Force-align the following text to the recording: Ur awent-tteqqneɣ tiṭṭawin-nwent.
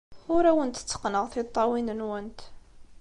Ur 0.33 0.43
awent-tteqqneɣ 0.49 1.25
tiṭṭawin-nwent. 1.27 2.39